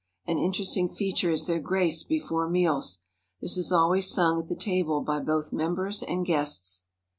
[0.25, 3.03] An interesting feature is their grace before meals.
[3.39, 6.85] This is always sung at the table by both members and guests.